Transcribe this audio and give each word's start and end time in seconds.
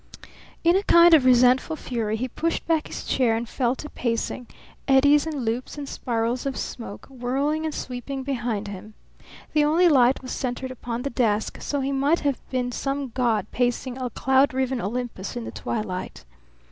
In 0.63 0.75
a 0.75 0.81
kind 0.81 1.13
of 1.13 1.25
resentful 1.25 1.75
fury 1.75 2.15
he 2.15 2.27
pushed 2.27 2.65
back 2.65 2.87
his 2.87 3.05
chair 3.05 3.35
and 3.35 3.47
fell 3.47 3.75
to 3.75 3.87
pacing, 3.87 4.47
eddies 4.87 5.27
and 5.27 5.45
loops 5.45 5.77
and 5.77 5.87
spirals 5.87 6.47
of 6.47 6.57
smoke 6.57 7.05
whirling 7.07 7.65
and 7.65 7.71
sweeping 7.75 8.23
behind 8.23 8.67
him. 8.67 8.95
The 9.53 9.63
only 9.63 9.87
light 9.87 10.23
was 10.23 10.31
centred 10.31 10.71
upon 10.71 11.03
the 11.03 11.11
desk, 11.11 11.61
so 11.61 11.81
he 11.81 11.91
might 11.91 12.21
have 12.21 12.39
been 12.49 12.71
some 12.71 13.09
god 13.09 13.45
pacing 13.51 13.97
cloud 14.15 14.55
riven 14.55 14.81
Olympus 14.81 15.35
in 15.35 15.43
the 15.45 15.51
twilight. 15.51 16.25